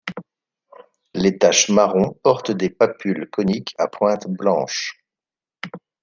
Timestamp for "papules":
2.71-3.29